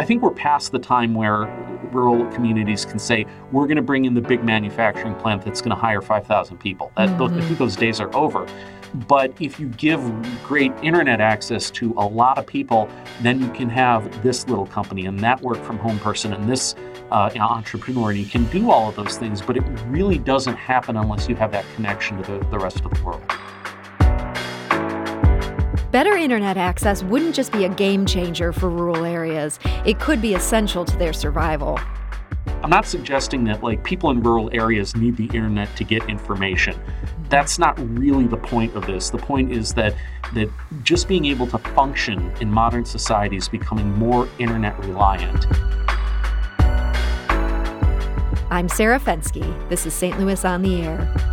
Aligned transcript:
I 0.00 0.04
think 0.06 0.22
we're 0.22 0.30
past 0.30 0.72
the 0.72 0.78
time 0.78 1.14
where 1.14 1.44
rural 1.92 2.24
communities 2.32 2.86
can 2.86 2.98
say, 2.98 3.26
we're 3.52 3.66
going 3.66 3.76
to 3.76 3.82
bring 3.82 4.06
in 4.06 4.14
the 4.14 4.22
big 4.22 4.42
manufacturing 4.42 5.14
plant 5.16 5.44
that's 5.44 5.60
going 5.60 5.76
to 5.76 5.76
hire 5.76 6.00
5,000 6.00 6.56
people. 6.56 6.90
That, 6.96 7.10
mm-hmm. 7.10 7.18
those, 7.18 7.32
I 7.32 7.46
think 7.46 7.58
those 7.58 7.76
days 7.76 8.00
are 8.00 8.16
over. 8.16 8.46
But 9.06 9.34
if 9.40 9.60
you 9.60 9.66
give 9.68 10.00
great 10.42 10.72
internet 10.82 11.20
access 11.20 11.70
to 11.72 11.92
a 11.98 12.06
lot 12.06 12.38
of 12.38 12.46
people, 12.46 12.88
then 13.20 13.42
you 13.42 13.50
can 13.50 13.68
have 13.68 14.22
this 14.22 14.48
little 14.48 14.64
company 14.64 15.04
and 15.04 15.20
that 15.20 15.42
work 15.42 15.62
from 15.62 15.76
home 15.76 15.98
person 15.98 16.32
and 16.32 16.48
this 16.48 16.74
uh, 17.10 17.28
entrepreneur, 17.38 18.08
and 18.08 18.18
you 18.18 18.24
can 18.24 18.46
do 18.46 18.70
all 18.70 18.88
of 18.88 18.96
those 18.96 19.18
things. 19.18 19.42
But 19.42 19.58
it 19.58 19.64
really 19.88 20.16
doesn't 20.16 20.56
happen 20.56 20.96
unless 20.96 21.28
you 21.28 21.36
have 21.36 21.52
that 21.52 21.66
connection 21.74 22.22
to 22.22 22.38
the, 22.38 22.38
the 22.46 22.58
rest 22.58 22.80
of 22.86 22.94
the 22.94 23.04
world. 23.04 23.22
Better 25.90 26.12
internet 26.12 26.56
access 26.56 27.02
wouldn't 27.02 27.34
just 27.34 27.50
be 27.50 27.64
a 27.64 27.68
game 27.68 28.06
changer 28.06 28.52
for 28.52 28.70
rural 28.70 29.04
areas, 29.04 29.58
it 29.84 29.98
could 29.98 30.22
be 30.22 30.34
essential 30.34 30.84
to 30.84 30.96
their 30.96 31.12
survival. 31.12 31.80
I'm 32.62 32.70
not 32.70 32.86
suggesting 32.86 33.42
that 33.44 33.64
like 33.64 33.82
people 33.82 34.10
in 34.10 34.22
rural 34.22 34.50
areas 34.52 34.94
need 34.94 35.16
the 35.16 35.24
internet 35.24 35.74
to 35.76 35.82
get 35.82 36.08
information. 36.08 36.78
That's 37.28 37.58
not 37.58 37.76
really 37.98 38.28
the 38.28 38.36
point 38.36 38.76
of 38.76 38.86
this. 38.86 39.10
The 39.10 39.18
point 39.18 39.50
is 39.50 39.74
that 39.74 39.96
that 40.34 40.48
just 40.84 41.08
being 41.08 41.24
able 41.24 41.48
to 41.48 41.58
function 41.58 42.32
in 42.40 42.52
modern 42.52 42.84
society 42.84 43.36
is 43.36 43.48
becoming 43.48 43.92
more 43.98 44.28
internet 44.38 44.78
reliant. 44.84 45.44
I'm 48.52 48.68
Sarah 48.68 49.00
Fenske. 49.00 49.68
This 49.68 49.86
is 49.86 49.94
St. 49.94 50.20
Louis 50.20 50.44
on 50.44 50.62
the 50.62 50.82
Air. 50.82 51.29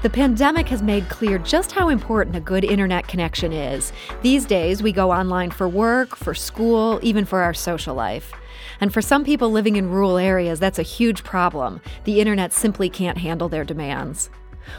The 0.00 0.10
pandemic 0.10 0.68
has 0.68 0.80
made 0.80 1.08
clear 1.08 1.38
just 1.38 1.72
how 1.72 1.88
important 1.88 2.36
a 2.36 2.40
good 2.40 2.62
internet 2.62 3.08
connection 3.08 3.52
is. 3.52 3.92
These 4.22 4.44
days, 4.44 4.80
we 4.80 4.92
go 4.92 5.10
online 5.10 5.50
for 5.50 5.68
work, 5.68 6.14
for 6.14 6.34
school, 6.34 7.00
even 7.02 7.24
for 7.24 7.40
our 7.40 7.52
social 7.52 7.96
life. 7.96 8.32
And 8.80 8.94
for 8.94 9.02
some 9.02 9.24
people 9.24 9.50
living 9.50 9.74
in 9.74 9.90
rural 9.90 10.16
areas, 10.16 10.60
that's 10.60 10.78
a 10.78 10.84
huge 10.84 11.24
problem. 11.24 11.80
The 12.04 12.20
internet 12.20 12.52
simply 12.52 12.88
can't 12.88 13.18
handle 13.18 13.48
their 13.48 13.64
demands. 13.64 14.30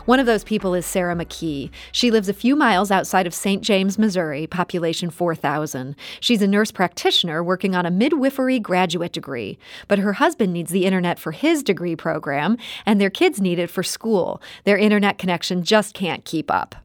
One 0.05 0.19
of 0.19 0.25
those 0.25 0.43
people 0.43 0.73
is 0.73 0.85
Sarah 0.85 1.15
McKee. 1.15 1.69
She 1.91 2.11
lives 2.11 2.29
a 2.29 2.33
few 2.33 2.55
miles 2.55 2.91
outside 2.91 3.27
of 3.27 3.33
St. 3.33 3.61
James, 3.63 3.97
Missouri, 3.97 4.47
population 4.47 5.09
4,000. 5.09 5.95
She's 6.19 6.41
a 6.41 6.47
nurse 6.47 6.71
practitioner 6.71 7.43
working 7.43 7.75
on 7.75 7.85
a 7.85 7.91
midwifery 7.91 8.59
graduate 8.59 9.13
degree. 9.13 9.57
But 9.87 9.99
her 9.99 10.13
husband 10.13 10.53
needs 10.53 10.71
the 10.71 10.85
internet 10.85 11.19
for 11.19 11.31
his 11.31 11.63
degree 11.63 11.95
program, 11.95 12.57
and 12.85 12.99
their 12.99 13.09
kids 13.09 13.41
need 13.41 13.59
it 13.59 13.69
for 13.69 13.83
school. 13.83 14.41
Their 14.63 14.77
internet 14.77 15.17
connection 15.17 15.63
just 15.63 15.93
can't 15.93 16.25
keep 16.25 16.51
up. 16.51 16.75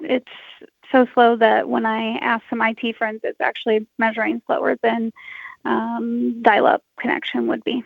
It's 0.00 0.26
so 0.92 1.06
slow 1.14 1.36
that 1.36 1.68
when 1.68 1.86
I 1.86 2.18
ask 2.18 2.44
some 2.48 2.62
IT 2.62 2.96
friends, 2.96 3.20
it's 3.24 3.40
actually 3.40 3.86
measuring 3.98 4.42
slower 4.46 4.76
than 4.82 5.12
um, 5.64 6.42
dial 6.42 6.66
up 6.66 6.82
connection 7.00 7.46
would 7.48 7.64
be. 7.64 7.82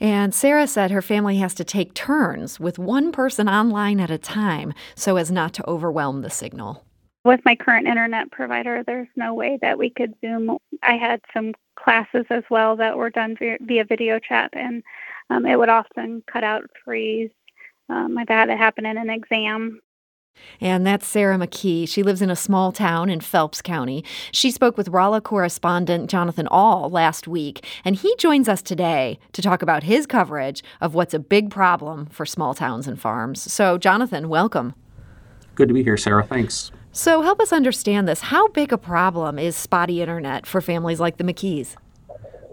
And 0.00 0.34
Sarah 0.34 0.66
said 0.66 0.90
her 0.90 1.02
family 1.02 1.36
has 1.38 1.54
to 1.54 1.64
take 1.64 1.94
turns 1.94 2.58
with 2.58 2.78
one 2.78 3.12
person 3.12 3.48
online 3.48 4.00
at 4.00 4.10
a 4.10 4.18
time 4.18 4.72
so 4.94 5.16
as 5.16 5.30
not 5.30 5.52
to 5.54 5.68
overwhelm 5.68 6.22
the 6.22 6.30
signal. 6.30 6.84
With 7.24 7.40
my 7.44 7.56
current 7.56 7.86
internet 7.86 8.30
provider, 8.30 8.82
there's 8.84 9.08
no 9.16 9.32
way 9.32 9.58
that 9.62 9.78
we 9.78 9.88
could 9.90 10.14
Zoom. 10.20 10.58
I 10.82 10.96
had 10.96 11.20
some 11.32 11.52
classes 11.76 12.26
as 12.28 12.42
well 12.50 12.76
that 12.76 12.98
were 12.98 13.10
done 13.10 13.36
via, 13.38 13.84
video 13.84 14.18
chat, 14.18 14.50
and 14.52 14.82
um, 15.30 15.46
it 15.46 15.58
would 15.58 15.70
often 15.70 16.22
cut 16.30 16.44
out, 16.44 16.64
freeze. 16.84 17.30
Um, 17.88 18.18
I've 18.18 18.28
had 18.28 18.50
it 18.50 18.58
happen 18.58 18.84
in 18.84 18.98
an 18.98 19.08
exam 19.08 19.80
and 20.60 20.86
that's 20.86 21.06
Sarah 21.06 21.36
McKee. 21.36 21.88
She 21.88 22.02
lives 22.02 22.22
in 22.22 22.30
a 22.30 22.36
small 22.36 22.72
town 22.72 23.10
in 23.10 23.20
Phelps 23.20 23.60
County. 23.60 24.04
She 24.32 24.50
spoke 24.50 24.76
with 24.76 24.88
Rolla 24.88 25.20
correspondent 25.20 26.10
Jonathan 26.10 26.48
Ahl 26.50 26.90
last 26.90 27.28
week, 27.28 27.64
and 27.84 27.96
he 27.96 28.14
joins 28.16 28.48
us 28.48 28.62
today 28.62 29.18
to 29.32 29.42
talk 29.42 29.62
about 29.62 29.82
his 29.82 30.06
coverage 30.06 30.62
of 30.80 30.94
what's 30.94 31.14
a 31.14 31.18
big 31.18 31.50
problem 31.50 32.06
for 32.06 32.24
small 32.24 32.54
towns 32.54 32.86
and 32.86 33.00
farms. 33.00 33.52
So, 33.52 33.78
Jonathan, 33.78 34.28
welcome. 34.28 34.74
Good 35.54 35.68
to 35.68 35.74
be 35.74 35.82
here, 35.82 35.96
Sarah. 35.96 36.24
Thanks. 36.24 36.70
So, 36.92 37.22
help 37.22 37.40
us 37.40 37.52
understand 37.52 38.08
this. 38.08 38.20
How 38.20 38.48
big 38.48 38.72
a 38.72 38.78
problem 38.78 39.38
is 39.38 39.56
spotty 39.56 40.00
internet 40.00 40.46
for 40.46 40.60
families 40.60 41.00
like 41.00 41.16
the 41.16 41.24
McKees? 41.24 41.76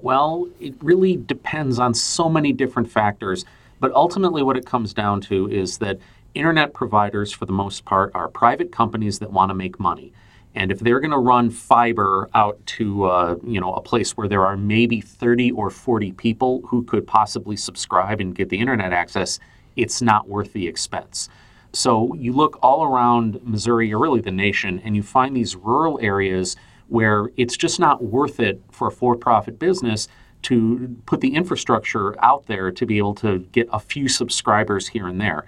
Well, 0.02 0.50
it 0.60 0.74
really 0.82 1.18
depends 1.18 1.78
on 1.78 1.94
so 1.94 2.28
many 2.28 2.52
different 2.52 2.90
factors. 2.90 3.46
But 3.82 3.92
ultimately, 3.94 4.44
what 4.44 4.56
it 4.56 4.66
comes 4.66 4.94
down 4.94 5.22
to 5.22 5.50
is 5.50 5.80
that 5.80 5.98
internet 6.36 6.74
providers, 6.74 7.34
for 7.34 7.48
the 7.48 7.52
most 7.52 7.84
part, 7.84 8.12
are 8.14 8.30
private 8.30 8.72
companies 8.72 9.18
that 9.20 9.32
want 9.32 9.50
to 9.50 9.56
make 9.56 9.80
money. 9.80 10.14
And 10.54 10.72
if 10.72 10.80
they're 10.80 11.00
going 11.00 11.12
to 11.12 11.18
run 11.18 11.50
fiber 11.50 12.30
out 12.36 12.64
to 12.78 13.06
uh, 13.06 13.36
you 13.44 13.60
know 13.60 13.74
a 13.74 13.82
place 13.82 14.16
where 14.16 14.28
there 14.28 14.46
are 14.46 14.56
maybe 14.56 15.02
30 15.02 15.52
or 15.52 15.72
40 15.72 16.12
people 16.12 16.62
who 16.68 16.84
could 16.84 17.08
possibly 17.08 17.58
subscribe 17.58 18.22
and 18.22 18.36
get 18.36 18.50
the 18.50 18.60
internet 18.60 18.94
access, 18.94 19.40
it's 19.76 20.00
not 20.00 20.30
worth 20.30 20.54
the 20.54 20.68
expense. 20.68 21.28
So 21.74 22.14
you 22.14 22.34
look 22.34 22.60
all 22.62 22.84
around 22.84 23.40
Missouri 23.44 23.92
or 23.92 23.98
really 23.98 24.22
the 24.22 24.32
nation, 24.32 24.80
and 24.84 24.96
you 24.96 25.02
find 25.02 25.36
these 25.36 25.56
rural 25.56 26.00
areas 26.02 26.56
where 26.90 27.32
it's 27.36 27.58
just 27.58 27.80
not 27.80 28.04
worth 28.04 28.40
it 28.40 28.62
for 28.70 28.90
a 28.90 28.92
for-profit 28.92 29.58
business 29.58 30.08
to 30.44 30.96
put 31.06 31.22
the 31.22 31.36
infrastructure 31.36 32.16
out 32.24 32.48
there 32.48 32.72
to 32.72 32.86
be 32.86 32.98
able 32.98 33.16
to 33.16 33.40
get 33.52 33.68
a 33.72 33.80
few 33.80 34.08
subscribers 34.08 34.88
here 34.88 35.08
and 35.08 35.20
there. 35.20 35.46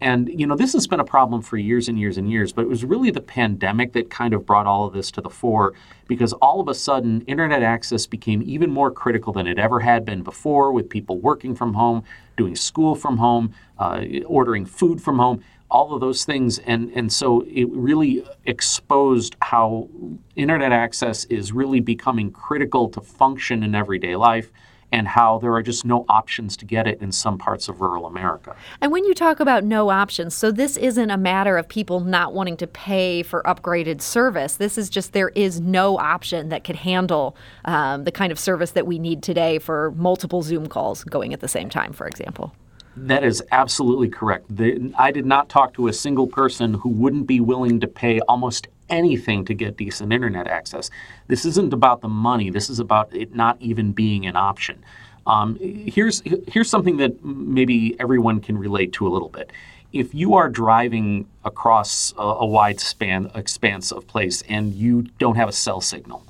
And, 0.00 0.28
you 0.28 0.46
know, 0.46 0.56
this 0.56 0.72
has 0.74 0.86
been 0.86 1.00
a 1.00 1.04
problem 1.04 1.40
for 1.40 1.56
years 1.56 1.88
and 1.88 1.98
years 1.98 2.18
and 2.18 2.30
years, 2.30 2.52
but 2.52 2.62
it 2.62 2.68
was 2.68 2.84
really 2.84 3.10
the 3.10 3.22
pandemic 3.22 3.92
that 3.92 4.10
kind 4.10 4.34
of 4.34 4.44
brought 4.44 4.66
all 4.66 4.86
of 4.86 4.92
this 4.92 5.10
to 5.12 5.20
the 5.20 5.30
fore 5.30 5.72
because 6.08 6.32
all 6.34 6.60
of 6.60 6.68
a 6.68 6.74
sudden, 6.74 7.22
internet 7.22 7.62
access 7.62 8.06
became 8.06 8.42
even 8.44 8.70
more 8.70 8.90
critical 8.90 9.32
than 9.32 9.46
it 9.46 9.58
ever 9.58 9.80
had 9.80 10.04
been 10.04 10.22
before 10.22 10.72
with 10.72 10.90
people 10.90 11.18
working 11.18 11.54
from 11.54 11.74
home, 11.74 12.04
doing 12.36 12.54
school 12.54 12.94
from 12.94 13.16
home, 13.16 13.54
uh, 13.78 14.04
ordering 14.26 14.66
food 14.66 15.00
from 15.00 15.18
home, 15.18 15.42
all 15.70 15.94
of 15.94 16.00
those 16.00 16.24
things. 16.24 16.58
And, 16.58 16.90
and 16.94 17.12
so 17.12 17.44
it 17.48 17.68
really 17.70 18.24
exposed 18.44 19.36
how 19.40 19.88
internet 20.36 20.72
access 20.72 21.24
is 21.26 21.52
really 21.52 21.80
becoming 21.80 22.30
critical 22.30 22.88
to 22.90 23.00
function 23.00 23.62
in 23.62 23.74
everyday 23.74 24.16
life 24.16 24.50
and 24.94 25.08
how 25.08 25.38
there 25.38 25.52
are 25.52 25.62
just 25.62 25.84
no 25.84 26.04
options 26.08 26.56
to 26.56 26.64
get 26.64 26.86
it 26.86 27.00
in 27.02 27.10
some 27.10 27.36
parts 27.36 27.68
of 27.68 27.80
rural 27.80 28.06
America. 28.06 28.54
And 28.80 28.92
when 28.92 29.04
you 29.04 29.12
talk 29.12 29.40
about 29.40 29.64
no 29.64 29.90
options, 29.90 30.36
so 30.36 30.52
this 30.52 30.76
isn't 30.76 31.10
a 31.10 31.16
matter 31.16 31.58
of 31.58 31.68
people 31.68 31.98
not 31.98 32.32
wanting 32.32 32.56
to 32.58 32.68
pay 32.68 33.24
for 33.24 33.42
upgraded 33.42 34.00
service. 34.00 34.54
This 34.54 34.78
is 34.78 34.88
just 34.88 35.12
there 35.12 35.30
is 35.30 35.60
no 35.60 35.98
option 35.98 36.48
that 36.50 36.62
could 36.62 36.76
handle 36.76 37.36
um, 37.64 38.04
the 38.04 38.12
kind 38.12 38.30
of 38.30 38.38
service 38.38 38.70
that 38.70 38.86
we 38.86 39.00
need 39.00 39.20
today 39.20 39.58
for 39.58 39.90
multiple 39.96 40.42
Zoom 40.42 40.68
calls 40.68 41.02
going 41.02 41.32
at 41.32 41.40
the 41.40 41.48
same 41.48 41.68
time, 41.68 41.92
for 41.92 42.06
example. 42.06 42.54
That 42.96 43.24
is 43.24 43.42
absolutely 43.50 44.08
correct. 44.08 44.44
The, 44.48 44.92
I 44.96 45.10
did 45.10 45.26
not 45.26 45.48
talk 45.48 45.74
to 45.74 45.88
a 45.88 45.92
single 45.92 46.26
person 46.26 46.74
who 46.74 46.88
wouldn't 46.88 47.26
be 47.26 47.40
willing 47.40 47.80
to 47.80 47.88
pay 47.88 48.20
almost 48.20 48.68
anything 48.88 49.44
to 49.46 49.54
get 49.54 49.76
decent 49.76 50.12
internet 50.12 50.46
access. 50.46 50.90
This 51.26 51.44
isn't 51.44 51.72
about 51.72 52.00
the 52.00 52.08
money. 52.08 52.50
This 52.50 52.70
is 52.70 52.78
about 52.78 53.14
it 53.14 53.34
not 53.34 53.56
even 53.60 53.92
being 53.92 54.26
an 54.26 54.36
option. 54.36 54.84
Um, 55.26 55.56
here's 55.56 56.22
here's 56.46 56.68
something 56.68 56.98
that 56.98 57.24
maybe 57.24 57.98
everyone 57.98 58.40
can 58.40 58.58
relate 58.58 58.92
to 58.94 59.06
a 59.06 59.10
little 59.10 59.30
bit. 59.30 59.50
If 59.92 60.12
you 60.14 60.34
are 60.34 60.48
driving 60.48 61.26
across 61.44 62.12
a, 62.18 62.22
a 62.22 62.46
wide 62.46 62.80
span 62.80 63.30
expanse 63.34 63.90
of 63.90 64.06
place 64.06 64.42
and 64.48 64.74
you 64.74 65.02
don't 65.18 65.36
have 65.36 65.48
a 65.48 65.52
cell 65.52 65.80
signal, 65.80 66.24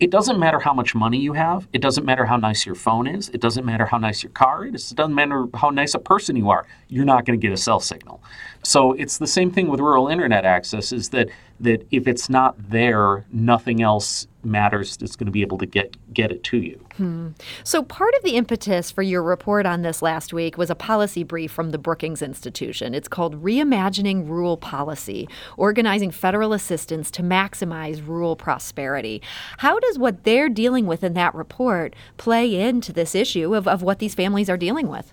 it 0.00 0.10
doesn't 0.10 0.38
matter 0.38 0.60
how 0.60 0.72
much 0.72 0.94
money 0.94 1.18
you 1.18 1.32
have. 1.32 1.66
It 1.72 1.82
doesn't 1.82 2.04
matter 2.04 2.24
how 2.24 2.36
nice 2.36 2.64
your 2.64 2.76
phone 2.76 3.08
is. 3.08 3.28
It 3.30 3.40
doesn't 3.40 3.64
matter 3.64 3.84
how 3.84 3.98
nice 3.98 4.22
your 4.22 4.30
car 4.30 4.64
is. 4.64 4.92
It 4.92 4.94
doesn't 4.94 5.14
matter 5.14 5.46
how 5.54 5.70
nice 5.70 5.94
a 5.94 5.98
person 5.98 6.36
you 6.36 6.50
are. 6.50 6.66
You're 6.88 7.04
not 7.04 7.24
going 7.24 7.38
to 7.38 7.44
get 7.44 7.52
a 7.52 7.56
cell 7.56 7.80
signal. 7.80 8.22
So 8.62 8.92
it's 8.92 9.18
the 9.18 9.26
same 9.26 9.50
thing 9.50 9.66
with 9.66 9.80
rural 9.80 10.06
internet 10.06 10.44
access 10.44 10.92
is 10.92 11.08
that 11.10 11.28
that 11.60 11.84
if 11.90 12.06
it's 12.06 12.30
not 12.30 12.54
there, 12.70 13.26
nothing 13.32 13.82
else 13.82 14.27
matters 14.44 14.96
that's 14.96 15.16
going 15.16 15.26
to 15.26 15.32
be 15.32 15.42
able 15.42 15.58
to 15.58 15.66
get 15.66 15.96
get 16.14 16.30
it 16.30 16.42
to 16.44 16.58
you. 16.58 16.84
Hmm. 16.96 17.28
So 17.64 17.82
part 17.82 18.14
of 18.14 18.22
the 18.22 18.36
impetus 18.36 18.90
for 18.90 19.02
your 19.02 19.22
report 19.22 19.66
on 19.66 19.82
this 19.82 20.00
last 20.00 20.32
week 20.32 20.56
was 20.56 20.70
a 20.70 20.74
policy 20.74 21.24
brief 21.24 21.50
from 21.50 21.70
the 21.70 21.78
Brookings 21.78 22.22
Institution. 22.22 22.94
It's 22.94 23.08
called 23.08 23.42
Reimagining 23.42 24.28
Rural 24.28 24.56
Policy: 24.56 25.28
Organizing 25.56 26.10
Federal 26.10 26.52
Assistance 26.52 27.10
to 27.12 27.22
Maximize 27.22 28.06
Rural 28.06 28.36
Prosperity. 28.36 29.22
How 29.58 29.78
does 29.78 29.98
what 29.98 30.24
they're 30.24 30.48
dealing 30.48 30.86
with 30.86 31.02
in 31.02 31.14
that 31.14 31.34
report 31.34 31.94
play 32.16 32.60
into 32.60 32.92
this 32.92 33.14
issue 33.14 33.54
of, 33.54 33.66
of 33.66 33.82
what 33.82 33.98
these 33.98 34.14
families 34.14 34.48
are 34.48 34.56
dealing 34.56 34.88
with? 34.88 35.12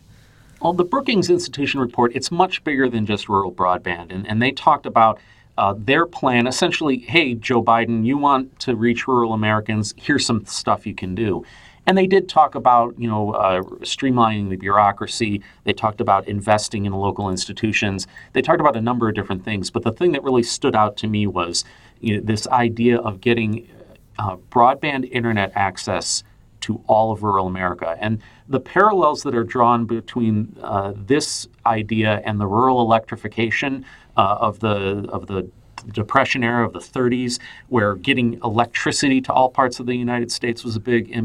Well, 0.62 0.74
the 0.74 0.86
Brookings 0.86 1.30
Institution 1.30 1.80
report, 1.80 2.16
it's 2.16 2.32
much 2.32 2.64
bigger 2.64 2.90
than 2.90 3.06
just 3.06 3.30
rural 3.30 3.52
broadband. 3.52 4.12
And, 4.12 4.28
and 4.28 4.42
they 4.42 4.52
talked 4.52 4.86
about 4.86 5.20
uh, 5.58 5.74
their 5.78 6.06
plan 6.06 6.48
essentially, 6.48 7.00
hey, 7.00 7.34
Joe 7.34 7.64
Biden, 7.64 8.06
you 8.06 8.18
want 8.18 8.60
to 8.62 8.76
reach 8.76 9.08
rural 9.08 9.34
Americans, 9.34 9.94
here's 9.98 10.26
some 10.26 10.46
stuff 10.46 10.86
you 10.86 10.96
can 10.96 11.16
do. 11.16 11.46
And 11.88 11.98
they 11.98 12.08
did 12.08 12.28
talk 12.28 12.56
about, 12.56 12.96
you 12.98 13.08
know, 13.08 13.34
uh, 13.34 13.62
streamlining 13.82 14.50
the 14.50 14.56
bureaucracy. 14.56 15.44
They 15.66 15.74
talked 15.74 16.02
about 16.02 16.28
investing 16.28 16.86
in 16.86 16.94
local 16.94 17.30
institutions. 17.30 18.08
They 18.34 18.42
talked 18.42 18.60
about 18.60 18.76
a 18.76 18.82
number 18.82 19.08
of 19.08 19.14
different 19.14 19.46
things. 19.46 19.70
But 19.70 19.84
the 19.84 19.92
thing 19.92 20.12
that 20.14 20.24
really 20.24 20.44
stood 20.44 20.76
out 20.76 20.98
to 20.98 21.08
me 21.08 21.28
was 21.28 21.64
you 22.02 22.16
know, 22.16 22.22
this 22.24 22.48
idea 22.48 22.98
of 22.98 23.22
getting 23.22 23.70
uh, 24.18 24.38
broadband 24.50 25.10
internet 25.12 25.52
access 25.56 26.24
to 26.62 26.82
all 26.88 27.12
of 27.12 27.22
rural 27.22 27.46
America. 27.46 27.96
And 28.00 28.20
the 28.50 28.60
parallels 28.60 29.22
that 29.22 29.36
are 29.36 29.44
drawn 29.44 29.86
between 29.86 30.58
uh, 30.64 30.94
this 30.96 31.48
idea 31.68 32.24
and 32.26 32.40
the 32.40 32.48
rural 32.48 32.82
electrification 32.82 33.86
uh, 34.18 34.38
of 34.40 34.60
the 34.60 35.08
of 35.10 35.28
the 35.28 35.50
Depression 35.92 36.44
era 36.44 36.66
of 36.66 36.74
the 36.74 36.80
30s, 36.80 37.40
where 37.68 37.96
getting 37.96 38.40
electricity 38.44 39.22
to 39.22 39.34
all 39.34 39.50
parts 39.50 39.80
of 39.80 39.86
the 39.86 39.96
United 39.96 40.32
States 40.32 40.64
was 40.64 40.76
a 40.76 40.80
big 40.80 41.16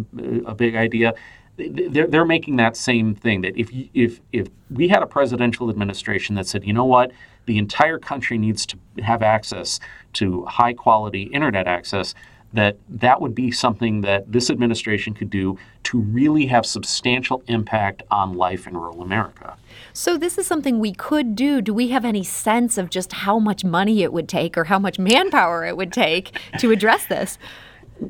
a 0.47 0.55
big 0.55 0.75
idea. 0.75 1.15
They're, 1.57 2.07
they're 2.07 2.25
making 2.25 2.57
that 2.57 2.77
same 2.77 3.15
thing. 3.15 3.43
That 3.43 3.57
if 3.57 3.71
if 3.95 4.21
if 4.33 4.49
we 4.71 4.89
had 4.89 5.03
a 5.03 5.07
presidential 5.07 5.71
administration 5.71 6.35
that 6.35 6.47
said, 6.47 6.65
you 6.65 6.73
know 6.73 6.85
what, 6.85 7.13
the 7.47 7.59
entire 7.59 7.99
country 7.99 8.39
needs 8.39 8.67
to 8.67 8.79
have 9.03 9.23
access 9.23 9.81
to 10.15 10.45
high 10.47 10.73
quality 10.73 11.25
internet 11.25 11.67
access, 11.67 12.15
that 12.53 12.77
that 12.89 13.21
would 13.21 13.35
be 13.35 13.51
something 13.51 14.01
that 14.01 14.31
this 14.31 14.51
administration 14.51 15.15
could 15.15 15.31
do 15.31 15.59
to 15.85 15.99
really 15.99 16.47
have 16.47 16.67
substantial 16.67 17.43
impact 17.47 18.03
on 18.11 18.35
life 18.35 18.67
in 18.67 18.77
rural 18.77 19.03
America. 19.03 19.57
So 19.93 20.17
this 20.17 20.37
is 20.37 20.47
something 20.47 20.79
we 20.79 20.93
could 20.93 21.37
do. 21.37 21.61
Do 21.61 21.73
we 21.73 21.89
have 21.89 22.05
any 22.05 22.25
sense 22.25 22.77
of 22.77 22.91
just 22.91 23.13
how 23.13 23.39
much 23.39 23.65
money 23.65 24.03
it 24.03 24.13
would 24.13 24.29
take 24.29 24.59
or 24.59 24.65
how 24.65 24.79
much 24.79 24.99
manpower 24.99 25.65
it 25.65 25.77
would 25.77 25.93
take 25.93 26.33
to 26.59 26.71
address 26.71 27.07
this? 27.07 27.39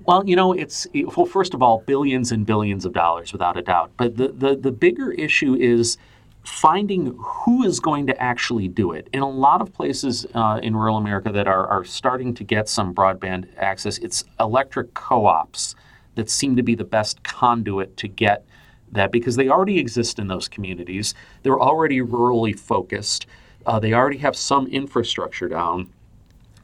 Well, 0.06 0.26
you 0.26 0.36
know, 0.36 0.52
it's 0.52 0.86
well. 1.16 1.26
First 1.26 1.52
of 1.52 1.62
all, 1.62 1.82
billions 1.84 2.30
and 2.30 2.46
billions 2.46 2.84
of 2.84 2.92
dollars, 2.92 3.32
without 3.32 3.56
a 3.56 3.62
doubt. 3.62 3.90
But 3.96 4.16
the 4.16 4.28
the, 4.28 4.56
the 4.56 4.70
bigger 4.70 5.10
issue 5.12 5.56
is 5.56 5.98
finding 6.44 7.14
who 7.18 7.64
is 7.64 7.80
going 7.80 8.06
to 8.06 8.22
actually 8.22 8.68
do 8.68 8.92
it. 8.92 9.08
In 9.12 9.20
a 9.20 9.28
lot 9.28 9.60
of 9.60 9.72
places 9.72 10.26
uh, 10.34 10.60
in 10.62 10.76
rural 10.76 10.96
America 10.96 11.30
that 11.32 11.46
are, 11.46 11.66
are 11.66 11.84
starting 11.84 12.34
to 12.34 12.44
get 12.44 12.68
some 12.68 12.94
broadband 12.94 13.48
access, 13.56 13.98
it's 13.98 14.24
electric 14.38 14.94
co 14.94 15.26
ops 15.26 15.74
that 16.14 16.30
seem 16.30 16.56
to 16.56 16.62
be 16.62 16.74
the 16.74 16.84
best 16.84 17.22
conduit 17.22 17.96
to 17.98 18.08
get 18.08 18.44
that 18.92 19.12
because 19.12 19.36
they 19.36 19.48
already 19.48 19.78
exist 19.78 20.18
in 20.18 20.26
those 20.26 20.48
communities. 20.48 21.14
They're 21.42 21.60
already 21.60 22.00
rurally 22.00 22.58
focused, 22.58 23.26
uh, 23.66 23.78
they 23.78 23.92
already 23.92 24.18
have 24.18 24.34
some 24.34 24.66
infrastructure 24.66 25.48
down. 25.48 25.90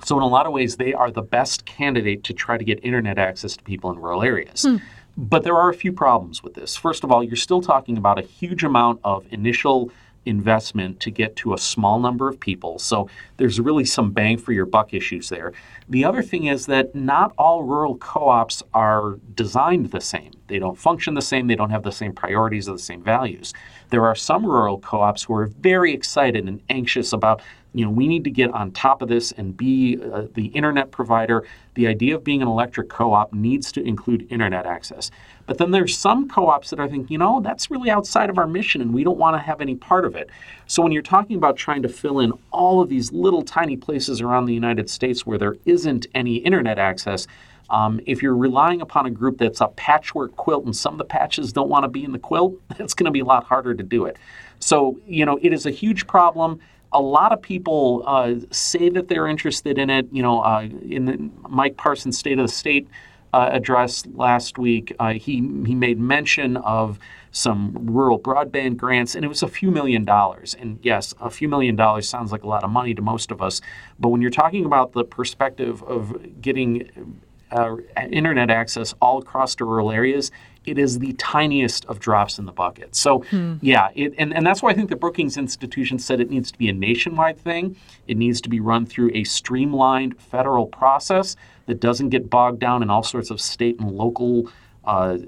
So, 0.04 0.16
in 0.16 0.22
a 0.22 0.26
lot 0.26 0.46
of 0.46 0.52
ways, 0.52 0.76
they 0.76 0.92
are 0.92 1.10
the 1.10 1.22
best 1.22 1.64
candidate 1.64 2.22
to 2.24 2.34
try 2.34 2.58
to 2.58 2.64
get 2.64 2.84
internet 2.84 3.18
access 3.18 3.56
to 3.56 3.64
people 3.64 3.90
in 3.90 3.98
rural 3.98 4.22
areas. 4.22 4.62
Hmm. 4.62 4.76
But 5.16 5.44
there 5.44 5.56
are 5.56 5.70
a 5.70 5.74
few 5.74 5.92
problems 5.92 6.42
with 6.42 6.54
this. 6.54 6.76
First 6.76 7.02
of 7.02 7.10
all, 7.10 7.24
you're 7.24 7.36
still 7.36 7.62
talking 7.62 7.96
about 7.96 8.18
a 8.18 8.22
huge 8.22 8.64
amount 8.64 9.00
of 9.02 9.26
initial 9.30 9.90
investment 10.26 10.98
to 11.00 11.10
get 11.10 11.36
to 11.36 11.54
a 11.54 11.58
small 11.58 12.00
number 12.00 12.28
of 12.28 12.38
people. 12.38 12.78
So 12.78 13.08
there's 13.36 13.60
really 13.60 13.84
some 13.84 14.10
bang 14.10 14.36
for 14.36 14.52
your 14.52 14.66
buck 14.66 14.92
issues 14.92 15.28
there. 15.28 15.52
The 15.88 16.04
other 16.04 16.22
thing 16.22 16.46
is 16.46 16.66
that 16.66 16.94
not 16.94 17.32
all 17.38 17.62
rural 17.62 17.96
co 17.96 18.28
ops 18.28 18.62
are 18.74 19.18
designed 19.34 19.92
the 19.92 20.00
same. 20.00 20.32
They 20.48 20.58
don't 20.58 20.76
function 20.76 21.14
the 21.14 21.22
same, 21.22 21.46
they 21.46 21.54
don't 21.54 21.70
have 21.70 21.84
the 21.84 21.92
same 21.92 22.12
priorities 22.12 22.68
or 22.68 22.72
the 22.72 22.78
same 22.78 23.02
values. 23.02 23.54
There 23.90 24.04
are 24.04 24.14
some 24.14 24.44
rural 24.44 24.78
co 24.78 25.00
ops 25.00 25.24
who 25.24 25.34
are 25.34 25.46
very 25.46 25.92
excited 25.92 26.48
and 26.48 26.60
anxious 26.68 27.12
about 27.12 27.42
you 27.76 27.84
know, 27.84 27.90
we 27.90 28.08
need 28.08 28.24
to 28.24 28.30
get 28.30 28.50
on 28.52 28.70
top 28.70 29.02
of 29.02 29.08
this 29.10 29.32
and 29.32 29.54
be 29.54 29.98
uh, 30.02 30.22
the 30.32 30.46
internet 30.46 30.90
provider. 30.92 31.44
The 31.74 31.86
idea 31.88 32.14
of 32.14 32.24
being 32.24 32.40
an 32.40 32.48
electric 32.48 32.88
co-op 32.88 33.34
needs 33.34 33.70
to 33.72 33.82
include 33.86 34.26
internet 34.32 34.64
access. 34.64 35.10
But 35.44 35.58
then 35.58 35.72
there's 35.72 35.94
some 35.94 36.26
co-ops 36.26 36.70
that 36.70 36.80
are 36.80 36.88
thinking, 36.88 37.12
you 37.12 37.18
know, 37.18 37.40
that's 37.40 37.70
really 37.70 37.90
outside 37.90 38.30
of 38.30 38.38
our 38.38 38.46
mission 38.46 38.80
and 38.80 38.94
we 38.94 39.04
don't 39.04 39.18
want 39.18 39.34
to 39.34 39.40
have 39.40 39.60
any 39.60 39.74
part 39.74 40.06
of 40.06 40.16
it. 40.16 40.30
So 40.66 40.82
when 40.82 40.90
you're 40.90 41.02
talking 41.02 41.36
about 41.36 41.58
trying 41.58 41.82
to 41.82 41.88
fill 41.90 42.20
in 42.20 42.32
all 42.50 42.80
of 42.80 42.88
these 42.88 43.12
little 43.12 43.42
tiny 43.42 43.76
places 43.76 44.22
around 44.22 44.46
the 44.46 44.54
United 44.54 44.88
States 44.88 45.26
where 45.26 45.36
there 45.36 45.56
isn't 45.66 46.06
any 46.14 46.36
internet 46.36 46.78
access, 46.78 47.26
um, 47.70 48.00
if 48.06 48.22
you're 48.22 48.36
relying 48.36 48.80
upon 48.80 49.06
a 49.06 49.10
group 49.10 49.38
that's 49.38 49.60
a 49.60 49.68
patchwork 49.68 50.36
quilt 50.36 50.64
and 50.64 50.76
some 50.76 50.94
of 50.94 50.98
the 50.98 51.04
patches 51.04 51.52
don't 51.52 51.68
want 51.68 51.84
to 51.84 51.88
be 51.88 52.04
in 52.04 52.12
the 52.12 52.18
quilt, 52.18 52.54
it's 52.78 52.94
going 52.94 53.06
to 53.06 53.10
be 53.10 53.20
a 53.20 53.24
lot 53.24 53.44
harder 53.44 53.74
to 53.74 53.82
do 53.82 54.04
it. 54.06 54.16
So, 54.58 54.98
you 55.06 55.24
know, 55.24 55.38
it 55.42 55.52
is 55.52 55.66
a 55.66 55.70
huge 55.70 56.06
problem 56.06 56.60
a 56.92 57.00
lot 57.00 57.32
of 57.32 57.42
people 57.42 58.02
uh, 58.06 58.34
say 58.50 58.88
that 58.88 59.08
they're 59.08 59.28
interested 59.28 59.78
in 59.78 59.90
it. 59.90 60.06
You 60.10 60.22
know, 60.22 60.40
uh, 60.40 60.68
in 60.88 61.32
Mike 61.48 61.76
Parson's 61.76 62.18
State 62.18 62.38
of 62.38 62.46
the 62.46 62.52
State 62.52 62.88
uh, 63.32 63.50
address 63.52 64.06
last 64.14 64.56
week, 64.56 64.94
uh, 64.98 65.12
he 65.12 65.34
he 65.66 65.74
made 65.74 65.98
mention 65.98 66.56
of 66.58 66.98
some 67.32 67.76
rural 67.82 68.18
broadband 68.18 68.78
grants, 68.78 69.14
and 69.14 69.24
it 69.24 69.28
was 69.28 69.42
a 69.42 69.48
few 69.48 69.70
million 69.70 70.04
dollars. 70.04 70.54
And 70.58 70.78
yes, 70.82 71.14
a 71.20 71.28
few 71.28 71.48
million 71.48 71.76
dollars 71.76 72.08
sounds 72.08 72.32
like 72.32 72.44
a 72.44 72.48
lot 72.48 72.64
of 72.64 72.70
money 72.70 72.94
to 72.94 73.02
most 73.02 73.30
of 73.30 73.42
us, 73.42 73.60
but 73.98 74.08
when 74.08 74.22
you're 74.22 74.30
talking 74.30 74.64
about 74.64 74.92
the 74.92 75.04
perspective 75.04 75.82
of 75.82 76.40
getting 76.40 77.20
uh, 77.56 77.76
internet 78.10 78.50
access 78.50 78.94
all 79.00 79.18
across 79.18 79.54
the 79.54 79.64
rural 79.64 79.90
areas, 79.90 80.30
it 80.66 80.78
is 80.78 80.98
the 80.98 81.12
tiniest 81.14 81.84
of 81.86 82.00
drops 82.00 82.38
in 82.38 82.44
the 82.44 82.52
bucket. 82.52 82.94
So, 82.94 83.20
hmm. 83.30 83.54
yeah, 83.62 83.88
it, 83.94 84.14
and, 84.18 84.34
and 84.34 84.44
that's 84.44 84.62
why 84.62 84.70
I 84.70 84.74
think 84.74 84.90
the 84.90 84.96
Brookings 84.96 85.36
Institution 85.36 85.98
said 85.98 86.20
it 86.20 86.30
needs 86.30 86.50
to 86.50 86.58
be 86.58 86.68
a 86.68 86.72
nationwide 86.72 87.38
thing. 87.38 87.76
It 88.08 88.16
needs 88.16 88.40
to 88.42 88.48
be 88.48 88.60
run 88.60 88.84
through 88.84 89.12
a 89.14 89.24
streamlined 89.24 90.20
federal 90.20 90.66
process 90.66 91.36
that 91.66 91.80
doesn't 91.80 92.10
get 92.10 92.28
bogged 92.28 92.58
down 92.58 92.82
in 92.82 92.90
all 92.90 93.02
sorts 93.02 93.30
of 93.30 93.40
state 93.40 93.78
and 93.78 93.90
local 93.92 94.50
uh, 94.86 95.18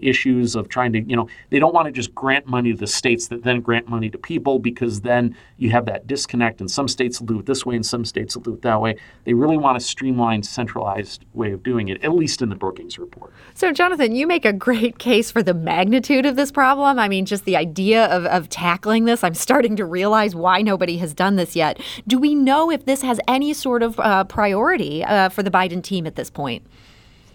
issues 0.00 0.54
of 0.54 0.68
trying 0.68 0.92
to, 0.92 1.00
you 1.00 1.16
know, 1.16 1.28
they 1.50 1.58
don't 1.58 1.74
want 1.74 1.86
to 1.86 1.92
just 1.92 2.14
grant 2.14 2.46
money 2.46 2.72
to 2.72 2.78
the 2.78 2.86
states 2.86 3.28
that 3.28 3.42
then 3.42 3.60
grant 3.60 3.88
money 3.88 4.08
to 4.08 4.18
people 4.18 4.58
because 4.58 5.00
then 5.00 5.36
you 5.58 5.70
have 5.70 5.86
that 5.86 6.06
disconnect. 6.06 6.60
And 6.60 6.70
some 6.70 6.88
states 6.88 7.20
will 7.20 7.26
do 7.26 7.40
it 7.40 7.46
this 7.46 7.66
way 7.66 7.74
and 7.74 7.84
some 7.84 8.04
states 8.04 8.36
will 8.36 8.42
do 8.42 8.54
it 8.54 8.62
that 8.62 8.80
way. 8.80 8.96
They 9.24 9.34
really 9.34 9.56
want 9.56 9.76
a 9.76 9.80
streamlined, 9.80 10.46
centralized 10.46 11.24
way 11.34 11.52
of 11.52 11.62
doing 11.62 11.88
it, 11.88 12.02
at 12.04 12.12
least 12.12 12.42
in 12.42 12.48
the 12.48 12.54
Brookings 12.54 12.98
report. 12.98 13.32
So, 13.54 13.72
Jonathan, 13.72 14.14
you 14.14 14.26
make 14.26 14.44
a 14.44 14.52
great 14.52 14.98
case 14.98 15.30
for 15.30 15.42
the 15.42 15.54
magnitude 15.54 16.26
of 16.26 16.36
this 16.36 16.52
problem. 16.52 16.98
I 16.98 17.08
mean, 17.08 17.26
just 17.26 17.44
the 17.44 17.56
idea 17.56 18.06
of, 18.06 18.24
of 18.26 18.48
tackling 18.48 19.04
this, 19.04 19.24
I'm 19.24 19.34
starting 19.34 19.76
to 19.76 19.84
realize 19.84 20.34
why 20.34 20.62
nobody 20.62 20.98
has 20.98 21.14
done 21.14 21.36
this 21.36 21.56
yet. 21.56 21.80
Do 22.06 22.18
we 22.18 22.34
know 22.34 22.70
if 22.70 22.84
this 22.84 23.02
has 23.02 23.20
any 23.26 23.52
sort 23.52 23.82
of 23.82 23.98
uh, 23.98 24.24
priority 24.24 25.04
uh, 25.04 25.28
for 25.28 25.42
the 25.42 25.50
Biden 25.50 25.82
team 25.82 26.06
at 26.06 26.16
this 26.16 26.30
point? 26.30 26.66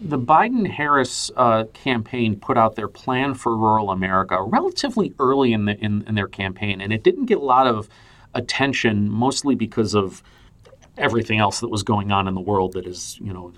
The 0.05 0.19
Biden 0.19 0.69
Harris 0.69 1.31
uh, 1.35 1.63
campaign 1.73 2.39
put 2.39 2.57
out 2.57 2.75
their 2.75 2.87
plan 2.87 3.33
for 3.33 3.57
rural 3.57 3.89
America 3.89 4.41
relatively 4.41 5.13
early 5.19 5.51
in, 5.51 5.65
the, 5.65 5.77
in, 5.83 6.03
in, 6.07 6.13
their 6.13 6.27
campaign, 6.27 6.79
and 6.79 6.93
it 6.93 7.01
didn't 7.01 7.25
get 7.25 7.39
a 7.39 7.43
lot 7.43 7.65
of 7.65 7.89
attention, 8.35 9.09
mostly 9.09 9.55
because 9.55 9.95
of 9.95 10.21
everything 10.97 11.39
else 11.39 11.59
that 11.59 11.69
was 11.69 11.81
going 11.81 12.11
on 12.11 12.27
in 12.27 12.35
the 12.35 12.41
world 12.41 12.73
that 12.73 12.85
is, 12.85 13.17
you 13.19 13.33
know, 13.33 13.51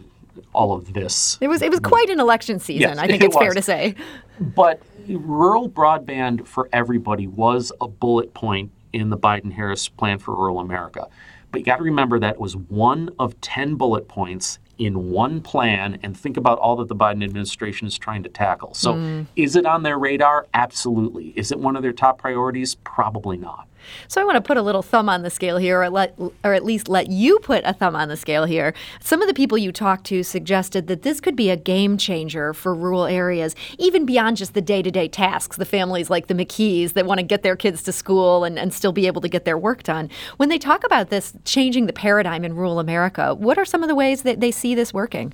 all 0.53 0.71
of 0.71 0.93
this. 0.93 1.37
It 1.41 1.49
was 1.49 1.61
it 1.61 1.69
was 1.69 1.81
quite 1.81 2.09
an 2.09 2.19
election 2.19 2.59
season. 2.59 2.81
Yes, 2.81 2.97
I 2.97 3.07
think 3.07 3.23
it's 3.23 3.37
fair 3.37 3.53
to 3.53 3.61
say. 3.61 3.95
But 4.39 4.81
rural 5.09 5.69
broadband 5.69 6.47
for 6.47 6.69
everybody 6.71 7.27
was 7.27 7.71
a 7.81 7.87
bullet 7.87 8.33
point 8.33 8.71
in 8.93 9.09
the 9.09 9.17
Biden 9.17 9.51
Harris 9.51 9.89
plan 9.89 10.19
for 10.19 10.33
rural 10.33 10.59
America. 10.59 11.07
But 11.51 11.59
you 11.59 11.65
got 11.65 11.77
to 11.77 11.83
remember 11.83 12.19
that 12.19 12.39
was 12.39 12.55
one 12.55 13.09
of 13.19 13.39
10 13.41 13.75
bullet 13.75 14.07
points 14.07 14.59
in 14.77 15.09
one 15.09 15.41
plan 15.41 15.99
and 16.03 16.15
think 16.15 16.37
about 16.37 16.59
all 16.59 16.75
that 16.77 16.87
the 16.87 16.95
Biden 16.95 17.23
administration 17.23 17.87
is 17.87 17.97
trying 17.97 18.23
to 18.23 18.29
tackle. 18.29 18.73
So, 18.73 18.93
mm. 18.93 19.25
is 19.35 19.55
it 19.55 19.65
on 19.65 19.83
their 19.83 19.97
radar? 19.97 20.47
Absolutely. 20.53 21.33
Is 21.35 21.51
it 21.51 21.59
one 21.59 21.75
of 21.75 21.81
their 21.81 21.93
top 21.93 22.17
priorities? 22.19 22.75
Probably 22.75 23.37
not. 23.37 23.67
So 24.07 24.21
I 24.21 24.25
want 24.25 24.35
to 24.35 24.41
put 24.41 24.57
a 24.57 24.61
little 24.61 24.81
thumb 24.81 25.09
on 25.09 25.23
the 25.23 25.29
scale 25.29 25.57
here, 25.57 25.81
or 25.81 25.89
let, 25.89 26.17
or 26.43 26.53
at 26.53 26.63
least 26.63 26.89
let 26.89 27.09
you 27.09 27.39
put 27.39 27.63
a 27.65 27.73
thumb 27.73 27.95
on 27.95 28.07
the 28.07 28.17
scale 28.17 28.45
here. 28.45 28.73
Some 28.99 29.21
of 29.21 29.27
the 29.27 29.33
people 29.33 29.57
you 29.57 29.71
talked 29.71 30.05
to 30.07 30.23
suggested 30.23 30.87
that 30.87 31.03
this 31.03 31.19
could 31.19 31.35
be 31.35 31.49
a 31.49 31.57
game 31.57 31.97
changer 31.97 32.53
for 32.53 32.73
rural 32.73 33.05
areas, 33.05 33.55
even 33.77 34.05
beyond 34.05 34.37
just 34.37 34.53
the 34.53 34.61
day-to-day 34.61 35.07
tasks. 35.07 35.57
The 35.57 35.65
families 35.65 36.09
like 36.09 36.27
the 36.27 36.33
McKees 36.33 36.93
that 36.93 37.05
want 37.05 37.19
to 37.19 37.23
get 37.23 37.43
their 37.43 37.55
kids 37.55 37.83
to 37.83 37.91
school 37.91 38.43
and, 38.43 38.57
and 38.59 38.73
still 38.73 38.91
be 38.91 39.07
able 39.07 39.21
to 39.21 39.29
get 39.29 39.45
their 39.45 39.57
work 39.57 39.83
done. 39.83 40.09
When 40.37 40.49
they 40.49 40.57
talk 40.57 40.83
about 40.83 41.09
this 41.09 41.33
changing 41.45 41.87
the 41.87 41.93
paradigm 41.93 42.43
in 42.43 42.55
rural 42.55 42.79
America, 42.79 43.33
what 43.35 43.57
are 43.57 43.65
some 43.65 43.83
of 43.83 43.89
the 43.89 43.95
ways 43.95 44.23
that 44.23 44.39
they 44.39 44.51
see 44.51 44.75
this 44.75 44.93
working? 44.93 45.33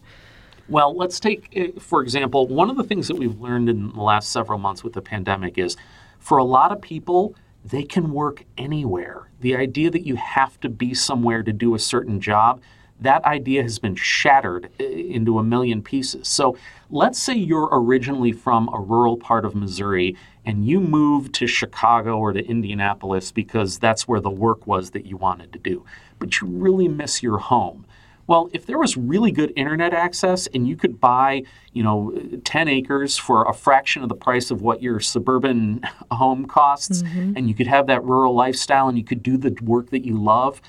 Well, 0.69 0.95
let's 0.95 1.19
take, 1.19 1.49
eh, 1.53 1.71
for 1.79 2.01
example, 2.01 2.47
one 2.47 2.69
of 2.69 2.77
the 2.77 2.83
things 2.83 3.07
that 3.09 3.17
we've 3.17 3.39
learned 3.39 3.69
in 3.69 3.91
the 3.91 4.01
last 4.01 4.31
several 4.31 4.57
months 4.59 4.83
with 4.83 4.93
the 4.93 5.01
pandemic 5.01 5.57
is 5.57 5.75
for 6.19 6.37
a 6.37 6.43
lot 6.43 6.71
of 6.71 6.81
people, 6.81 7.35
they 7.65 7.83
can 7.83 8.11
work 8.11 8.43
anywhere. 8.57 9.29
The 9.39 9.55
idea 9.55 9.89
that 9.91 10.05
you 10.05 10.15
have 10.15 10.59
to 10.61 10.69
be 10.69 10.93
somewhere 10.93 11.43
to 11.43 11.53
do 11.53 11.75
a 11.75 11.79
certain 11.79 12.19
job, 12.19 12.61
that 12.99 13.23
idea 13.25 13.63
has 13.63 13.79
been 13.79 13.95
shattered 13.95 14.69
uh, 14.79 14.83
into 14.83 15.39
a 15.39 15.43
million 15.43 15.81
pieces. 15.81 16.27
So 16.27 16.57
let's 16.89 17.19
say 17.19 17.33
you're 17.33 17.69
originally 17.71 18.31
from 18.31 18.69
a 18.73 18.79
rural 18.79 19.17
part 19.17 19.45
of 19.45 19.55
Missouri 19.55 20.15
and 20.45 20.65
you 20.65 20.79
moved 20.79 21.33
to 21.35 21.47
Chicago 21.47 22.17
or 22.17 22.33
to 22.33 22.45
Indianapolis 22.45 23.31
because 23.31 23.79
that's 23.79 24.07
where 24.07 24.19
the 24.19 24.29
work 24.29 24.67
was 24.67 24.91
that 24.91 25.05
you 25.05 25.17
wanted 25.17 25.53
to 25.53 25.59
do, 25.59 25.85
but 26.19 26.39
you 26.39 26.47
really 26.47 26.87
miss 26.87 27.23
your 27.23 27.37
home. 27.37 27.85
Well, 28.27 28.49
if 28.53 28.65
there 28.65 28.77
was 28.77 28.95
really 28.95 29.31
good 29.31 29.51
internet 29.55 29.93
access 29.93 30.47
and 30.47 30.67
you 30.67 30.75
could 30.75 30.99
buy, 30.99 31.43
you 31.73 31.83
know, 31.83 32.13
10 32.45 32.67
acres 32.67 33.17
for 33.17 33.43
a 33.43 33.53
fraction 33.53 34.01
of 34.01 34.09
the 34.09 34.15
price 34.15 34.49
of 34.49 34.61
what 34.61 34.81
your 34.81 34.99
suburban 34.99 35.81
home 36.11 36.45
costs, 36.45 37.03
mm-hmm. 37.03 37.33
and 37.35 37.49
you 37.49 37.55
could 37.55 37.67
have 37.67 37.87
that 37.87 38.03
rural 38.03 38.33
lifestyle 38.33 38.87
and 38.87 38.97
you 38.97 39.03
could 39.03 39.23
do 39.23 39.37
the 39.37 39.55
work 39.61 39.89
that 39.89 40.05
you 40.05 40.17
love, 40.17 40.61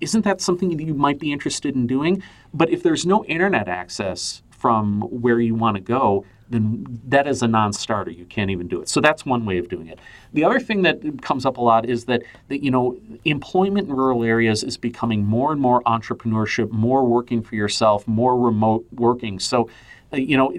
isn't 0.00 0.22
that 0.22 0.40
something 0.40 0.76
that 0.76 0.82
you 0.82 0.94
might 0.94 1.18
be 1.18 1.32
interested 1.32 1.74
in 1.74 1.86
doing? 1.86 2.22
But 2.52 2.70
if 2.70 2.82
there's 2.82 3.06
no 3.06 3.24
internet 3.26 3.68
access 3.68 4.42
from 4.50 5.02
where 5.02 5.40
you 5.40 5.54
want 5.54 5.76
to 5.76 5.82
go, 5.82 6.24
then 6.50 7.00
that 7.06 7.26
is 7.26 7.42
a 7.42 7.48
non-starter. 7.48 8.10
You 8.10 8.24
can't 8.26 8.50
even 8.50 8.68
do 8.68 8.80
it. 8.80 8.88
So 8.88 9.00
that's 9.00 9.24
one 9.24 9.46
way 9.46 9.58
of 9.58 9.68
doing 9.68 9.88
it. 9.88 9.98
The 10.32 10.44
other 10.44 10.60
thing 10.60 10.82
that 10.82 11.22
comes 11.22 11.46
up 11.46 11.56
a 11.56 11.60
lot 11.60 11.88
is 11.88 12.04
that, 12.06 12.22
that 12.48 12.62
you 12.62 12.70
know 12.70 12.98
employment 13.24 13.88
in 13.88 13.94
rural 13.94 14.22
areas 14.24 14.62
is 14.62 14.76
becoming 14.76 15.24
more 15.24 15.52
and 15.52 15.60
more 15.60 15.82
entrepreneurship, 15.82 16.70
more 16.70 17.04
working 17.04 17.42
for 17.42 17.54
yourself, 17.54 18.06
more 18.06 18.38
remote 18.38 18.84
working. 18.92 19.38
So 19.38 19.68
uh, 20.14 20.16
you 20.16 20.36
know, 20.36 20.54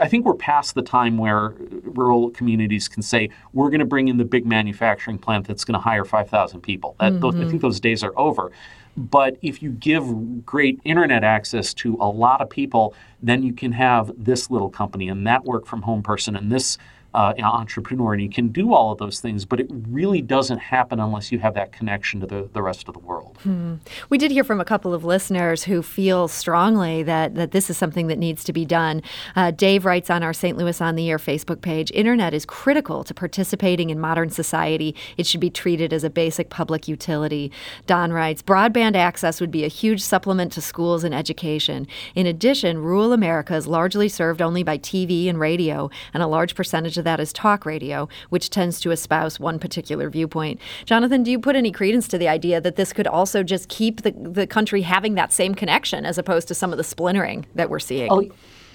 I 0.00 0.08
think 0.08 0.26
we're 0.26 0.34
past 0.34 0.74
the 0.74 0.82
time 0.82 1.16
where 1.16 1.54
rural 1.82 2.30
communities 2.30 2.88
can 2.88 3.02
say 3.02 3.30
we're 3.52 3.70
going 3.70 3.80
to 3.80 3.86
bring 3.86 4.08
in 4.08 4.18
the 4.18 4.24
big 4.24 4.44
manufacturing 4.44 5.18
plant 5.18 5.46
that's 5.46 5.64
going 5.64 5.74
to 5.74 5.80
hire 5.80 6.04
5,000 6.04 6.60
people. 6.60 6.96
That, 7.00 7.12
mm-hmm. 7.12 7.20
those, 7.20 7.34
I 7.34 7.38
mm-hmm. 7.38 7.50
think 7.50 7.62
those 7.62 7.80
days 7.80 8.02
are 8.02 8.12
over. 8.18 8.52
But 8.96 9.36
if 9.42 9.62
you 9.62 9.70
give 9.70 10.44
great 10.44 10.80
internet 10.84 11.24
access 11.24 11.72
to 11.74 11.96
a 12.00 12.08
lot 12.08 12.40
of 12.40 12.50
people, 12.50 12.94
then 13.22 13.42
you 13.42 13.52
can 13.52 13.72
have 13.72 14.12
this 14.16 14.50
little 14.50 14.70
company 14.70 15.08
and 15.08 15.26
that 15.26 15.44
work 15.44 15.66
from 15.66 15.82
home 15.82 16.02
person 16.02 16.36
and 16.36 16.52
this 16.52 16.76
uh, 17.14 17.34
entrepreneur, 17.42 18.14
and 18.14 18.22
you 18.22 18.30
can 18.30 18.48
do 18.48 18.72
all 18.72 18.92
of 18.92 18.98
those 18.98 19.20
things, 19.20 19.44
but 19.44 19.60
it 19.60 19.66
really 19.88 20.22
doesn't 20.22 20.58
happen 20.58 20.98
unless 20.98 21.30
you 21.30 21.38
have 21.38 21.54
that 21.54 21.72
connection 21.72 22.20
to 22.20 22.26
the, 22.26 22.48
the 22.52 22.62
rest 22.62 22.88
of 22.88 22.94
the 22.94 23.00
world. 23.00 23.36
Hmm. 23.42 23.74
We 24.08 24.18
did 24.18 24.30
hear 24.30 24.44
from 24.44 24.60
a 24.60 24.64
couple 24.64 24.94
of 24.94 25.04
listeners 25.04 25.64
who 25.64 25.82
feel 25.82 26.28
strongly 26.28 27.02
that, 27.02 27.34
that 27.34 27.50
this 27.50 27.68
is 27.68 27.76
something 27.76 28.06
that 28.06 28.18
needs 28.18 28.44
to 28.44 28.52
be 28.52 28.64
done. 28.64 29.02
Uh, 29.36 29.50
Dave 29.50 29.84
writes 29.84 30.10
on 30.10 30.22
our 30.22 30.32
St. 30.32 30.56
Louis 30.56 30.80
on 30.80 30.94
the 30.94 31.10
Air 31.10 31.18
Facebook 31.18 31.60
page 31.60 31.90
Internet 31.94 32.32
is 32.32 32.46
critical 32.46 33.04
to 33.04 33.12
participating 33.12 33.90
in 33.90 34.00
modern 34.00 34.30
society. 34.30 34.94
It 35.16 35.26
should 35.26 35.40
be 35.40 35.50
treated 35.50 35.92
as 35.92 36.04
a 36.04 36.10
basic 36.10 36.48
public 36.48 36.88
utility. 36.88 37.52
Don 37.86 38.12
writes 38.12 38.42
Broadband 38.42 38.96
access 38.96 39.40
would 39.40 39.50
be 39.50 39.64
a 39.64 39.68
huge 39.68 40.02
supplement 40.02 40.52
to 40.52 40.62
schools 40.62 41.04
and 41.04 41.14
education. 41.14 41.86
In 42.14 42.26
addition, 42.26 42.78
rural 42.78 43.12
America 43.12 43.54
is 43.54 43.66
largely 43.66 44.08
served 44.08 44.40
only 44.40 44.62
by 44.62 44.78
TV 44.78 45.28
and 45.28 45.38
radio, 45.38 45.90
and 46.14 46.22
a 46.22 46.26
large 46.26 46.54
percentage 46.54 46.96
of 46.96 47.01
that 47.02 47.20
is 47.20 47.32
talk 47.32 47.66
radio, 47.66 48.08
which 48.30 48.50
tends 48.50 48.80
to 48.80 48.90
espouse 48.90 49.38
one 49.38 49.58
particular 49.58 50.08
viewpoint. 50.08 50.60
Jonathan, 50.84 51.22
do 51.22 51.30
you 51.30 51.38
put 51.38 51.56
any 51.56 51.70
credence 51.70 52.08
to 52.08 52.18
the 52.18 52.28
idea 52.28 52.60
that 52.60 52.76
this 52.76 52.92
could 52.92 53.06
also 53.06 53.42
just 53.42 53.68
keep 53.68 54.02
the, 54.02 54.12
the 54.12 54.46
country 54.46 54.82
having 54.82 55.14
that 55.14 55.32
same 55.32 55.54
connection 55.54 56.04
as 56.04 56.18
opposed 56.18 56.48
to 56.48 56.54
some 56.54 56.72
of 56.72 56.78
the 56.78 56.84
splintering 56.84 57.46
that 57.54 57.70
we're 57.70 57.78
seeing? 57.78 58.10
Oh, 58.10 58.24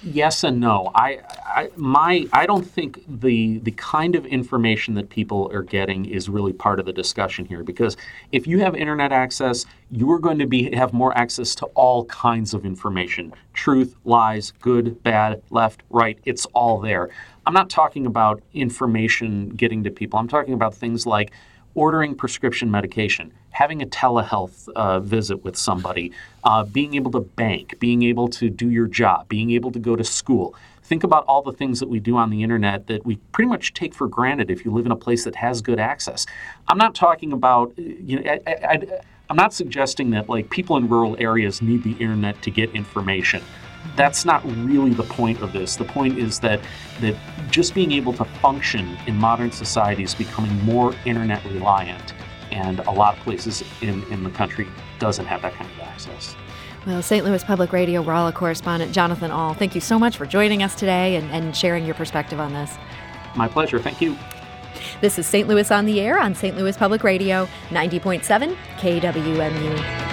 yes 0.02 0.44
and 0.44 0.60
no. 0.60 0.92
I, 0.94 1.18
I, 1.44 1.70
my, 1.76 2.26
I 2.32 2.46
don't 2.46 2.64
think 2.64 3.02
the 3.08 3.58
the 3.58 3.72
kind 3.72 4.14
of 4.14 4.24
information 4.26 4.94
that 4.94 5.10
people 5.10 5.50
are 5.52 5.62
getting 5.62 6.04
is 6.04 6.28
really 6.28 6.52
part 6.52 6.78
of 6.78 6.86
the 6.86 6.92
discussion 6.92 7.44
here. 7.44 7.64
Because 7.64 7.96
if 8.30 8.46
you 8.46 8.60
have 8.60 8.76
internet 8.76 9.10
access, 9.10 9.66
you 9.90 10.10
are 10.12 10.20
going 10.20 10.38
to 10.38 10.46
be 10.46 10.74
have 10.74 10.92
more 10.92 11.16
access 11.18 11.54
to 11.56 11.66
all 11.74 12.04
kinds 12.04 12.54
of 12.54 12.64
information: 12.64 13.32
truth, 13.54 13.96
lies, 14.04 14.52
good, 14.60 15.02
bad, 15.02 15.42
left, 15.50 15.82
right. 15.90 16.18
It's 16.24 16.46
all 16.46 16.78
there. 16.80 17.10
I'm 17.48 17.54
not 17.54 17.70
talking 17.70 18.04
about 18.04 18.42
information 18.52 19.48
getting 19.48 19.82
to 19.84 19.90
people. 19.90 20.18
I'm 20.18 20.28
talking 20.28 20.52
about 20.52 20.74
things 20.74 21.06
like 21.06 21.32
ordering 21.74 22.14
prescription 22.14 22.70
medication, 22.70 23.32
having 23.52 23.80
a 23.80 23.86
telehealth 23.86 24.68
uh, 24.76 25.00
visit 25.00 25.42
with 25.44 25.56
somebody, 25.56 26.12
uh, 26.44 26.64
being 26.64 26.92
able 26.92 27.10
to 27.12 27.20
bank, 27.20 27.78
being 27.78 28.02
able 28.02 28.28
to 28.28 28.50
do 28.50 28.68
your 28.68 28.86
job, 28.86 29.30
being 29.30 29.52
able 29.52 29.70
to 29.70 29.78
go 29.78 29.96
to 29.96 30.04
school. 30.04 30.54
Think 30.82 31.04
about 31.04 31.24
all 31.24 31.40
the 31.40 31.54
things 31.54 31.80
that 31.80 31.88
we 31.88 32.00
do 32.00 32.18
on 32.18 32.28
the 32.28 32.42
internet 32.42 32.86
that 32.88 33.06
we 33.06 33.16
pretty 33.32 33.48
much 33.48 33.72
take 33.72 33.94
for 33.94 34.08
granted 34.08 34.50
if 34.50 34.66
you 34.66 34.70
live 34.70 34.84
in 34.84 34.92
a 34.92 34.96
place 34.96 35.24
that 35.24 35.36
has 35.36 35.62
good 35.62 35.80
access. 35.80 36.26
I'm 36.68 36.76
not 36.76 36.94
talking 36.94 37.32
about, 37.32 37.72
you 37.78 38.20
know, 38.20 38.30
I, 38.30 38.40
I, 38.46 38.82
I'm 39.30 39.36
not 39.36 39.54
suggesting 39.54 40.10
that 40.10 40.28
like 40.28 40.50
people 40.50 40.76
in 40.76 40.86
rural 40.86 41.16
areas 41.18 41.62
need 41.62 41.82
the 41.82 41.92
internet 41.92 42.42
to 42.42 42.50
get 42.50 42.74
information 42.74 43.42
that's 43.96 44.24
not 44.24 44.44
really 44.64 44.90
the 44.90 45.02
point 45.02 45.40
of 45.42 45.52
this. 45.52 45.76
The 45.76 45.84
point 45.84 46.18
is 46.18 46.38
that 46.40 46.60
that 47.00 47.16
just 47.50 47.74
being 47.74 47.92
able 47.92 48.12
to 48.14 48.24
function 48.24 48.96
in 49.06 49.16
modern 49.16 49.50
society 49.50 50.02
is 50.02 50.14
becoming 50.14 50.52
more 50.64 50.94
internet 51.04 51.44
reliant, 51.44 52.14
and 52.50 52.80
a 52.80 52.90
lot 52.90 53.16
of 53.16 53.24
places 53.24 53.62
in, 53.80 54.02
in 54.12 54.24
the 54.24 54.30
country 54.30 54.66
doesn't 54.98 55.26
have 55.26 55.42
that 55.42 55.54
kind 55.54 55.70
of 55.70 55.80
access. 55.80 56.36
Well, 56.86 57.02
St. 57.02 57.24
Louis 57.24 57.42
Public 57.44 57.72
Radio 57.72 58.02
Rolla 58.02 58.32
correspondent 58.32 58.92
Jonathan 58.92 59.30
Ahl, 59.30 59.54
thank 59.54 59.74
you 59.74 59.80
so 59.80 59.98
much 59.98 60.16
for 60.16 60.26
joining 60.26 60.62
us 60.62 60.74
today 60.74 61.16
and, 61.16 61.30
and 61.30 61.54
sharing 61.54 61.84
your 61.84 61.94
perspective 61.94 62.40
on 62.40 62.52
this. 62.52 62.76
My 63.36 63.48
pleasure. 63.48 63.78
Thank 63.78 64.00
you. 64.00 64.16
This 65.00 65.18
is 65.18 65.26
St. 65.26 65.46
Louis 65.48 65.70
on 65.70 65.86
the 65.86 66.00
Air 66.00 66.18
on 66.18 66.34
St. 66.34 66.56
Louis 66.56 66.76
Public 66.76 67.04
Radio, 67.04 67.46
90.7 67.70 68.56
KWMU. 68.78 70.07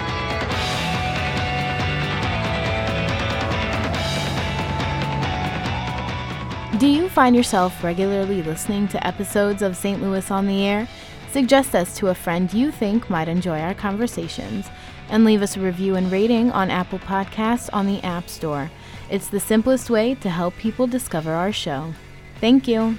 Do 6.78 6.88
you 6.88 7.08
find 7.08 7.34
yourself 7.34 7.82
regularly 7.82 8.42
listening 8.42 8.86
to 8.88 9.06
episodes 9.06 9.62
of 9.62 9.78
St. 9.78 10.02
Louis 10.02 10.30
on 10.30 10.46
the 10.46 10.62
Air? 10.62 10.86
Suggest 11.30 11.74
us 11.74 11.96
to 11.96 12.08
a 12.08 12.14
friend 12.14 12.52
you 12.52 12.70
think 12.70 13.08
might 13.08 13.28
enjoy 13.28 13.60
our 13.60 13.72
conversations 13.72 14.66
and 15.08 15.24
leave 15.24 15.40
us 15.40 15.56
a 15.56 15.60
review 15.60 15.94
and 15.94 16.12
rating 16.12 16.50
on 16.52 16.70
Apple 16.70 16.98
Podcasts 16.98 17.70
on 17.72 17.86
the 17.86 18.02
App 18.02 18.28
Store. 18.28 18.70
It's 19.08 19.28
the 19.28 19.40
simplest 19.40 19.88
way 19.88 20.16
to 20.16 20.28
help 20.28 20.54
people 20.56 20.86
discover 20.86 21.32
our 21.32 21.50
show. 21.50 21.94
Thank 22.42 22.68
you. 22.68 22.98